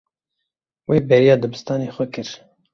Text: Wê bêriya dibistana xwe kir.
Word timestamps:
Wê 0.87 0.97
bêriya 1.09 1.35
dibistana 1.41 1.87
xwe 1.95 2.05
kir. 2.13 2.29